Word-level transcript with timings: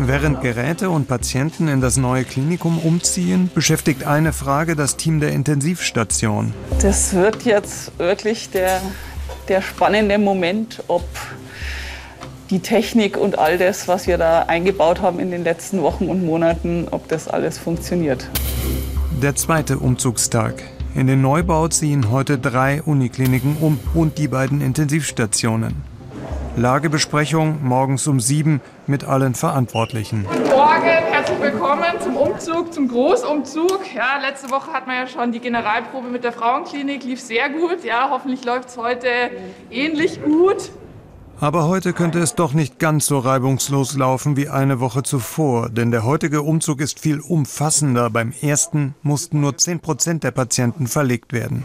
Während 0.00 0.42
Geräte 0.42 0.90
und 0.90 1.08
Patienten 1.08 1.66
in 1.66 1.80
das 1.80 1.96
neue 1.96 2.22
Klinikum 2.22 2.78
umziehen, 2.78 3.50
beschäftigt 3.52 4.06
eine 4.06 4.32
Frage 4.32 4.76
das 4.76 4.96
Team 4.96 5.18
der 5.18 5.32
Intensivstation. 5.32 6.54
Das 6.80 7.14
wird 7.14 7.44
jetzt 7.44 7.98
wirklich 7.98 8.48
der, 8.50 8.80
der 9.48 9.60
spannende 9.60 10.18
Moment, 10.18 10.84
ob 10.86 11.02
die 12.48 12.60
Technik 12.60 13.16
und 13.16 13.40
all 13.40 13.58
das, 13.58 13.88
was 13.88 14.06
wir 14.06 14.18
da 14.18 14.42
eingebaut 14.42 15.02
haben 15.02 15.18
in 15.18 15.32
den 15.32 15.42
letzten 15.42 15.82
Wochen 15.82 16.08
und 16.08 16.24
Monaten, 16.24 16.86
ob 16.92 17.08
das 17.08 17.26
alles 17.26 17.58
funktioniert. 17.58 18.30
Der 19.20 19.34
zweite 19.34 19.80
Umzugstag. 19.80 20.62
In 20.94 21.08
den 21.08 21.20
Neubau 21.22 21.66
ziehen 21.66 22.12
heute 22.12 22.38
drei 22.38 22.82
Unikliniken 22.82 23.56
um 23.60 23.80
und 23.94 24.16
die 24.18 24.28
beiden 24.28 24.60
Intensivstationen. 24.60 25.97
Lagebesprechung 26.58 27.64
morgens 27.64 28.08
um 28.08 28.18
sieben 28.18 28.60
mit 28.88 29.04
allen 29.04 29.36
Verantwortlichen. 29.36 30.26
Guten 30.28 30.48
Morgen, 30.48 30.82
herzlich 30.82 31.40
willkommen 31.40 32.00
zum 32.02 32.16
Umzug, 32.16 32.74
zum 32.74 32.88
Großumzug. 32.88 33.94
Ja, 33.94 34.18
letzte 34.20 34.50
Woche 34.50 34.72
hatten 34.72 34.90
wir 34.90 34.96
ja 34.96 35.06
schon 35.06 35.30
die 35.30 35.38
Generalprobe 35.38 36.08
mit 36.08 36.24
der 36.24 36.32
Frauenklinik, 36.32 37.04
lief 37.04 37.20
sehr 37.20 37.48
gut. 37.48 37.84
Ja, 37.84 38.08
hoffentlich 38.10 38.44
läuft 38.44 38.70
es 38.70 38.76
heute 38.76 39.08
ähnlich 39.70 40.20
gut. 40.20 40.72
Aber 41.40 41.68
heute 41.68 41.92
könnte 41.92 42.18
es 42.18 42.34
doch 42.34 42.52
nicht 42.52 42.80
ganz 42.80 43.06
so 43.06 43.20
reibungslos 43.20 43.96
laufen 43.96 44.36
wie 44.36 44.48
eine 44.48 44.80
Woche 44.80 45.04
zuvor, 45.04 45.68
denn 45.70 45.92
der 45.92 46.04
heutige 46.04 46.42
Umzug 46.42 46.80
ist 46.80 46.98
viel 46.98 47.20
umfassender. 47.20 48.10
Beim 48.10 48.32
ersten 48.42 48.96
mussten 49.02 49.40
nur 49.40 49.56
10 49.56 49.78
Prozent 49.78 50.24
der 50.24 50.32
Patienten 50.32 50.88
verlegt 50.88 51.32
werden. 51.32 51.62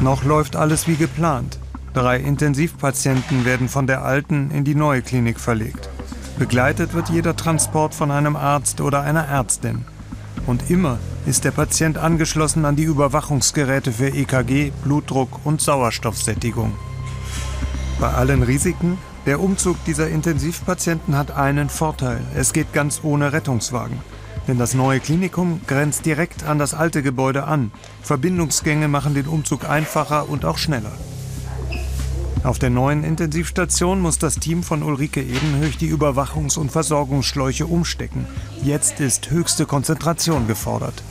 Noch 0.00 0.22
läuft 0.22 0.54
alles 0.54 0.86
wie 0.86 0.94
geplant. 0.94 1.58
Drei 1.94 2.16
Intensivpatienten 2.16 3.44
werden 3.44 3.68
von 3.68 3.86
der 3.86 4.02
alten 4.02 4.50
in 4.50 4.64
die 4.64 4.74
neue 4.74 5.00
Klinik 5.00 5.38
verlegt. 5.38 5.88
Begleitet 6.40 6.92
wird 6.92 7.08
jeder 7.08 7.36
Transport 7.36 7.94
von 7.94 8.10
einem 8.10 8.34
Arzt 8.34 8.80
oder 8.80 9.02
einer 9.02 9.28
Ärztin. 9.28 9.84
Und 10.44 10.70
immer 10.70 10.98
ist 11.24 11.44
der 11.44 11.52
Patient 11.52 11.96
angeschlossen 11.96 12.64
an 12.64 12.74
die 12.74 12.82
Überwachungsgeräte 12.82 13.92
für 13.92 14.08
EKG, 14.08 14.72
Blutdruck 14.82 15.46
und 15.46 15.60
Sauerstoffsättigung. 15.60 16.74
Bei 18.00 18.08
allen 18.08 18.42
Risiken, 18.42 18.98
der 19.24 19.38
Umzug 19.38 19.76
dieser 19.84 20.08
Intensivpatienten 20.08 21.16
hat 21.16 21.30
einen 21.30 21.68
Vorteil. 21.68 22.20
Es 22.34 22.52
geht 22.52 22.72
ganz 22.72 23.02
ohne 23.04 23.32
Rettungswagen. 23.32 24.00
Denn 24.48 24.58
das 24.58 24.74
neue 24.74 24.98
Klinikum 24.98 25.60
grenzt 25.68 26.04
direkt 26.04 26.42
an 26.42 26.58
das 26.58 26.74
alte 26.74 27.04
Gebäude 27.04 27.44
an. 27.44 27.70
Verbindungsgänge 28.02 28.88
machen 28.88 29.14
den 29.14 29.28
Umzug 29.28 29.66
einfacher 29.70 30.28
und 30.28 30.44
auch 30.44 30.58
schneller. 30.58 30.92
Auf 32.44 32.58
der 32.58 32.68
neuen 32.68 33.04
Intensivstation 33.04 34.00
muss 34.00 34.18
das 34.18 34.34
Team 34.34 34.62
von 34.62 34.82
Ulrike 34.82 35.22
Ebenhöch 35.22 35.78
die 35.78 35.90
Überwachungs- 35.90 36.58
und 36.58 36.70
Versorgungsschläuche 36.70 37.64
umstecken. 37.64 38.26
Jetzt 38.62 39.00
ist 39.00 39.30
höchste 39.30 39.64
Konzentration 39.64 40.46
gefordert. 40.46 41.02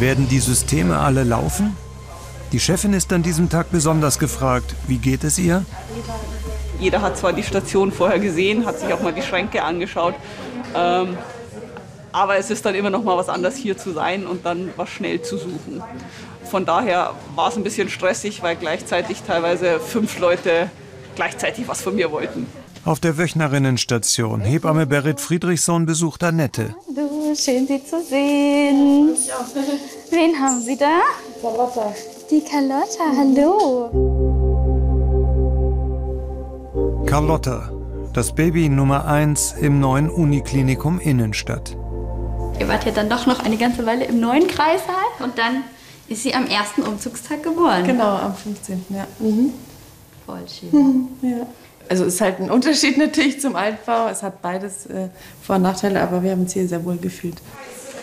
Werden 0.00 0.28
die 0.28 0.40
Systeme 0.40 0.98
alle 0.98 1.22
laufen? 1.22 1.76
Die 2.50 2.58
Chefin 2.58 2.92
ist 2.92 3.12
an 3.12 3.22
diesem 3.22 3.48
Tag 3.48 3.70
besonders 3.70 4.18
gefragt. 4.18 4.74
Wie 4.88 4.98
geht 4.98 5.22
es 5.22 5.38
ihr? 5.38 5.64
Jeder 6.80 7.00
hat 7.00 7.16
zwar 7.16 7.32
die 7.32 7.44
Station 7.44 7.92
vorher 7.92 8.18
gesehen, 8.18 8.66
hat 8.66 8.80
sich 8.80 8.92
auch 8.92 9.02
mal 9.02 9.12
die 9.12 9.22
Schränke 9.22 9.62
angeschaut. 9.62 10.14
Ähm, 10.74 11.16
aber 12.14 12.36
es 12.38 12.48
ist 12.48 12.64
dann 12.64 12.76
immer 12.76 12.90
noch 12.90 13.02
mal 13.02 13.16
was 13.16 13.28
anderes 13.28 13.56
hier 13.56 13.76
zu 13.76 13.90
sein 13.92 14.24
und 14.24 14.46
dann 14.46 14.70
was 14.76 14.88
schnell 14.88 15.20
zu 15.20 15.36
suchen. 15.36 15.82
Von 16.48 16.64
daher 16.64 17.12
war 17.34 17.48
es 17.48 17.56
ein 17.56 17.64
bisschen 17.64 17.88
stressig, 17.88 18.40
weil 18.40 18.54
gleichzeitig 18.54 19.22
teilweise 19.26 19.80
fünf 19.80 20.20
Leute 20.20 20.70
gleichzeitig 21.16 21.66
was 21.66 21.82
von 21.82 21.96
mir 21.96 22.12
wollten. 22.12 22.46
Auf 22.84 23.00
der 23.00 23.18
Wöchnerinnenstation 23.18 24.42
Hebamme 24.42 24.86
Berit 24.86 25.20
Friedrichsson 25.20 25.86
besucht 25.86 26.22
Annette. 26.22 26.76
Hallo, 26.86 27.34
schön 27.34 27.66
Sie 27.66 27.84
zu 27.84 28.00
sehen. 28.04 29.16
Wen 30.10 30.38
haben 30.40 30.60
Sie 30.60 30.76
da? 30.76 31.00
Carlotta. 31.42 31.92
Die 32.30 32.42
Carlotta, 32.44 33.10
hallo. 33.18 33.90
Carlotta, 37.06 37.72
das 38.12 38.32
Baby 38.32 38.68
Nummer 38.68 39.06
1 39.06 39.56
im 39.60 39.80
neuen 39.80 40.08
Uniklinikum 40.08 41.00
Innenstadt. 41.00 41.76
Ihr 42.60 42.68
wart 42.68 42.84
ja 42.84 42.92
dann 42.92 43.08
doch 43.10 43.26
noch 43.26 43.40
eine 43.40 43.56
ganze 43.56 43.84
Weile 43.84 44.04
im 44.04 44.20
neuen 44.20 44.46
Kreissaal 44.46 44.94
und 45.20 45.38
dann 45.38 45.64
ist 46.08 46.22
sie 46.22 46.34
am 46.34 46.46
ersten 46.46 46.82
Umzugstag 46.82 47.42
geboren. 47.42 47.84
Genau, 47.84 48.16
am 48.16 48.34
15. 48.34 48.84
Ja. 48.90 49.06
Mhm. 49.18 49.52
Voll 50.26 50.42
schön. 50.48 51.08
ja. 51.22 51.46
Also 51.88 52.04
es 52.04 52.14
ist 52.14 52.20
halt 52.20 52.40
ein 52.40 52.50
Unterschied 52.50 52.96
natürlich 52.98 53.40
zum 53.40 53.56
Altbau. 53.56 54.08
Es 54.08 54.22
hat 54.22 54.40
beides 54.40 54.86
äh, 54.86 55.08
Vor- 55.42 55.56
und 55.56 55.62
Nachteile, 55.62 56.00
aber 56.00 56.22
wir 56.22 56.30
haben 56.30 56.42
uns 56.42 56.52
hier 56.52 56.66
sehr 56.68 56.84
wohl 56.84 56.96
gefühlt. 56.96 57.36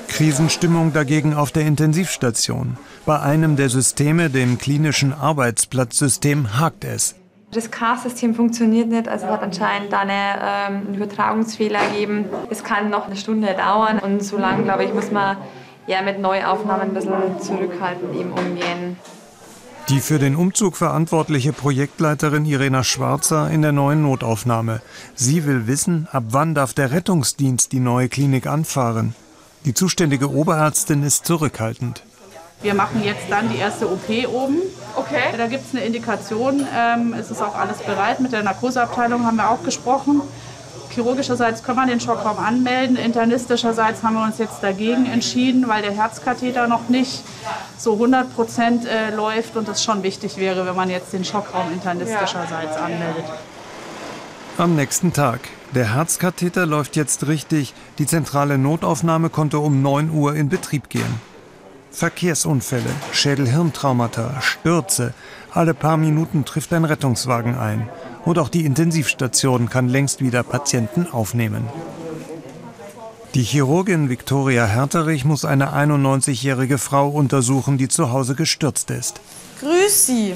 Krisenstimmung 0.07 0.91
dagegen 0.93 1.33
auf 1.33 1.51
der 1.51 1.65
Intensivstation. 1.65 2.77
Bei 3.05 3.21
einem 3.21 3.55
der 3.55 3.69
Systeme, 3.69 4.29
dem 4.29 4.57
klinischen 4.57 5.13
Arbeitsplatzsystem, 5.13 6.59
hakt 6.59 6.83
es. 6.83 7.15
Das 7.51 7.69
CAR-System 7.69 8.33
funktioniert 8.33 8.87
nicht, 8.87 9.09
also 9.09 9.27
hat 9.27 9.43
anscheinend 9.43 9.91
da 9.91 9.99
eine, 9.99 10.39
ähm, 10.41 10.87
einen 10.87 10.95
Übertragungsfehler 10.95 11.79
gegeben. 11.89 12.25
Es 12.49 12.63
kann 12.63 12.89
noch 12.89 13.07
eine 13.07 13.17
Stunde 13.17 13.53
dauern 13.53 13.99
und 13.99 14.23
so 14.23 14.37
lange, 14.37 14.63
glaube 14.63 14.85
ich, 14.85 14.93
muss 14.93 15.11
man 15.11 15.35
ja 15.85 16.01
mit 16.01 16.19
Neuaufnahmen 16.19 16.89
ein 16.89 16.93
bisschen 16.93 17.41
zurückhaltend 17.41 18.15
eben 18.15 18.31
umgehen. 18.31 18.97
Die 19.89 19.99
für 19.99 20.19
den 20.19 20.37
Umzug 20.37 20.77
verantwortliche 20.77 21.51
Projektleiterin 21.51 22.45
Irena 22.45 22.85
Schwarzer 22.85 23.49
in 23.49 23.61
der 23.61 23.73
neuen 23.73 24.01
Notaufnahme. 24.01 24.81
Sie 25.15 25.45
will 25.45 25.67
wissen, 25.67 26.07
ab 26.13 26.23
wann 26.29 26.55
darf 26.55 26.73
der 26.73 26.91
Rettungsdienst 26.91 27.73
die 27.73 27.81
neue 27.81 28.07
Klinik 28.07 28.47
anfahren. 28.47 29.13
Die 29.65 29.73
zuständige 29.73 30.31
Oberärztin 30.31 31.03
ist 31.03 31.25
zurückhaltend. 31.25 32.03
Wir 32.61 32.75
machen 32.75 33.03
jetzt 33.03 33.29
dann 33.29 33.49
die 33.49 33.57
erste 33.57 33.91
OP 33.91 34.07
oben. 34.31 34.59
Okay. 34.95 35.35
Da 35.37 35.47
gibt 35.47 35.65
es 35.67 35.75
eine 35.75 35.85
Indikation. 35.85 36.65
Ähm, 36.75 37.13
es 37.13 37.31
ist 37.31 37.41
auch 37.41 37.55
alles 37.55 37.79
bereit. 37.79 38.19
Mit 38.19 38.31
der 38.31 38.43
Narkoseabteilung 38.43 39.25
haben 39.25 39.37
wir 39.37 39.49
auch 39.49 39.63
gesprochen. 39.63 40.21
Chirurgischerseits 40.91 41.63
können 41.63 41.77
wir 41.77 41.87
den 41.87 41.99
Schockraum 41.99 42.37
anmelden. 42.37 42.97
Internistischerseits 42.97 44.03
haben 44.03 44.15
wir 44.15 44.23
uns 44.23 44.37
jetzt 44.37 44.61
dagegen 44.61 45.05
entschieden, 45.05 45.67
weil 45.67 45.81
der 45.81 45.91
Herzkatheter 45.91 46.67
noch 46.67 46.89
nicht 46.89 47.23
so 47.77 47.93
100 47.93 48.35
Prozent 48.35 48.85
äh, 48.85 49.15
läuft 49.15 49.55
und 49.55 49.69
es 49.69 49.83
schon 49.83 50.03
wichtig 50.03 50.37
wäre, 50.37 50.65
wenn 50.65 50.75
man 50.75 50.89
jetzt 50.89 51.13
den 51.13 51.23
Schockraum 51.23 51.71
internistischerseits 51.71 52.75
anmeldet. 52.77 53.25
Am 54.57 54.75
nächsten 54.75 55.13
Tag. 55.13 55.39
Der 55.73 55.95
Herzkatheter 55.95 56.65
läuft 56.65 56.97
jetzt 56.97 57.27
richtig. 57.27 57.73
Die 57.97 58.05
zentrale 58.05 58.57
Notaufnahme 58.57 59.29
konnte 59.29 59.59
um 59.59 59.81
9 59.81 60.11
Uhr 60.11 60.35
in 60.35 60.49
Betrieb 60.49 60.89
gehen. 60.89 61.30
Verkehrsunfälle, 61.91 62.89
Schädel-Hirntraumata, 63.11 64.41
Stürze. 64.41 65.13
Alle 65.51 65.73
paar 65.73 65.97
Minuten 65.97 66.45
trifft 66.45 66.73
ein 66.73 66.85
Rettungswagen 66.85 67.57
ein. 67.57 67.89
Und 68.25 68.39
auch 68.39 68.49
die 68.49 68.65
Intensivstation 68.65 69.69
kann 69.69 69.89
längst 69.89 70.21
wieder 70.21 70.43
Patienten 70.43 71.07
aufnehmen. 71.11 71.67
Die 73.33 73.43
Chirurgin 73.43 74.09
Viktoria 74.09 74.65
Herterich 74.65 75.25
muss 75.25 75.45
eine 75.45 75.73
91-jährige 75.73 76.77
Frau 76.77 77.09
untersuchen, 77.09 77.77
die 77.77 77.87
zu 77.87 78.11
Hause 78.11 78.35
gestürzt 78.35 78.91
ist. 78.91 79.21
Grüß 79.59 80.05
Sie. 80.05 80.33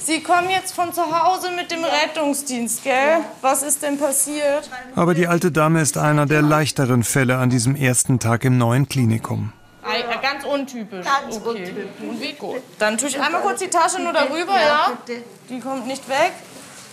Sie 0.00 0.22
kommen 0.22 0.50
jetzt 0.50 0.74
von 0.74 0.92
zu 0.92 1.02
Hause 1.02 1.48
mit 1.54 1.70
dem 1.70 1.84
Rettungsdienst, 1.84 2.82
gell? 2.82 3.20
Was 3.42 3.62
ist 3.62 3.82
denn 3.82 3.98
passiert? 3.98 4.70
Aber 4.96 5.14
die 5.14 5.26
alte 5.26 5.52
Dame 5.52 5.80
ist 5.80 5.98
einer 5.98 6.26
der 6.26 6.42
leichteren 6.42 7.04
Fälle 7.04 7.38
an 7.38 7.50
diesem 7.50 7.76
ersten 7.76 8.18
Tag 8.18 8.44
im 8.44 8.58
neuen 8.58 8.88
Klinikum. 8.88 9.52
Untypisch. 10.52 11.04
Ganz 11.04 11.36
okay. 11.36 11.72
Und 12.00 12.20
wie 12.20 12.32
gut. 12.32 12.62
Dann 12.78 12.96
tue 12.96 13.08
ich 13.08 13.20
einmal 13.20 13.42
kurz 13.42 13.60
die 13.60 13.68
Tasche 13.68 14.00
nur 14.00 14.12
darüber, 14.12 14.54
ja? 14.54 14.92
Die 15.48 15.60
kommt 15.60 15.86
nicht 15.86 16.08
weg. 16.08 16.32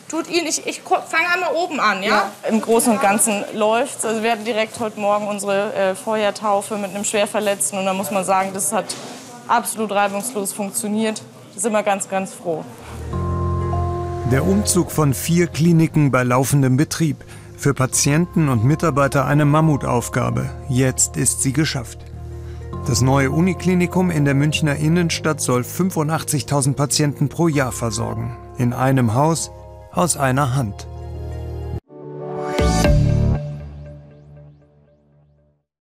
Tut 0.07 0.30
ihn, 0.30 0.46
ich, 0.46 0.68
ich 0.68 0.81
fange 0.81 1.28
einmal 1.34 1.56
oben 1.56 1.80
an, 1.80 2.04
ja? 2.04 2.31
Im 2.48 2.62
Großen 2.62 2.94
und 2.94 3.02
Ganzen 3.02 3.44
läuft's. 3.54 4.06
Also 4.06 4.22
wir 4.22 4.31
hatten 4.31 4.46
direkt 4.46 4.80
heute 4.80 5.00
Morgen 5.00 5.28
unsere 5.28 5.74
äh, 5.74 5.96
Feuertaufe 5.96 6.78
mit 6.78 6.92
einem 6.92 7.04
Schwerverletzten 7.04 7.80
und 7.80 7.86
da 7.86 7.94
muss 7.94 8.12
man 8.12 8.24
sagen, 8.24 8.52
das 8.54 8.72
hat 8.72 8.96
absolut 9.48 9.92
reibungslos 9.92 10.54
funktioniert. 10.54 11.22
Da 11.56 11.60
sind 11.62 11.72
wir 11.72 11.84
ganz, 11.84 12.07
ganz 12.07 12.34
froh. 12.34 12.63
Der 14.31 14.44
Umzug 14.44 14.92
von 14.92 15.13
vier 15.13 15.48
Kliniken 15.48 16.12
bei 16.12 16.24
laufendem 16.24 16.78
Betrieb. 16.78 17.18
Für 17.57 17.74
Patienten 17.74 18.50
und 18.50 18.63
Mitarbeiter 18.63 19.25
eine 19.25 19.46
Mammutaufgabe. 19.46 20.50
Jetzt 20.69 21.18
ist 21.18 21.42
sie 21.42 21.54
geschafft. 21.54 22.00
Das 22.88 23.01
neue 23.01 23.31
Uniklinikum 23.31 24.12
in 24.12 24.25
der 24.25 24.36
Münchner 24.36 24.75
Innenstadt 24.75 25.42
soll 25.42 25.62
85.000 25.62 26.74
Patienten 26.74 27.30
pro 27.30 27.48
Jahr 27.48 27.72
versorgen. 27.72 28.38
In 28.57 28.74
einem 28.74 29.13
Haus, 29.16 29.51
aus 29.92 30.18
einer 30.18 30.56
Hand. 30.56 30.88